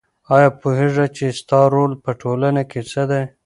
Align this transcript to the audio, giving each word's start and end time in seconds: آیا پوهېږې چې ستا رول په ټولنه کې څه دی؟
آیا 0.35 0.49
پوهېږې 0.59 1.05
چې 1.15 1.25
ستا 1.39 1.61
رول 1.73 1.91
په 2.03 2.11
ټولنه 2.21 2.61
کې 2.71 2.81
څه 2.91 3.01
دی؟ 3.09 3.23